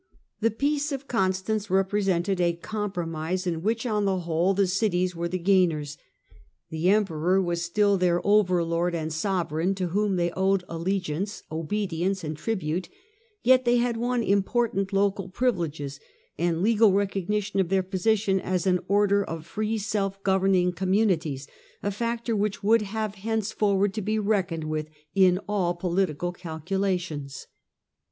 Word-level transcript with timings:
The 0.39 0.49
Peace 0.49 0.91
of 0.91 1.07
Constance 1.07 1.69
represented 1.69 2.41
a 2.41 2.53
compromise 2.53 3.45
in 3.45 3.61
which, 3.61 3.85
on 3.85 4.05
the 4.05 4.21
whole, 4.21 4.55
the 4.55 4.65
cities 4.65 5.15
were 5.15 5.27
the 5.27 5.37
gainers. 5.37 5.95
The 6.71 6.89
Emperor 6.89 7.39
was 7.39 7.61
still 7.61 7.97
their 7.97 8.19
overlord 8.25 8.95
and 8.95 9.13
sovereign, 9.13 9.75
to 9.75 9.89
whom 9.89 10.15
they 10.15 10.31
owed 10.31 10.63
allegiance, 10.67 11.43
obedience 11.51 12.23
and 12.23 12.35
tribute, 12.35 12.89
yet 13.43 13.63
they 13.63 13.77
had 13.77 13.95
won 13.95 14.23
important 14.23 14.91
local 14.91 15.29
privileges 15.29 15.99
and 16.35 16.63
legal 16.63 16.91
recognition 16.91 17.59
of 17.59 17.69
their 17.69 17.83
position 17.83 18.39
as 18.39 18.65
an 18.65 18.79
order 18.87 19.23
of 19.23 19.45
free 19.45 19.77
self 19.77 20.23
governing 20.23 20.71
communities, 20.73 21.47
a 21.83 21.91
factor 21.91 22.35
which 22.35 22.63
would 22.63 22.81
have 22.81 23.13
henceforward 23.21 23.93
to 23.93 24.01
be 24.01 24.17
reckoned 24.17 24.63
with 24.63 24.89
in 25.13 25.37
all 25.47 25.75
political 25.75 26.31
calculations. 26.31 27.45